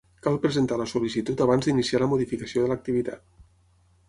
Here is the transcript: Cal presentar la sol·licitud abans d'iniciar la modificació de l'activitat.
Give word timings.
Cal 0.27 0.37
presentar 0.45 0.77
la 0.79 0.87
sol·licitud 0.93 1.43
abans 1.47 1.67
d'iniciar 1.69 2.01
la 2.05 2.09
modificació 2.15 2.65
de 2.65 2.73
l'activitat. 2.73 3.25